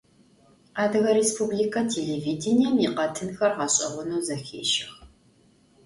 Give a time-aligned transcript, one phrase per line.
[0.83, 4.91] Adıge rêspublike têlêvidêniêm yikhetınxer ğeş'eğoneu zexêşex.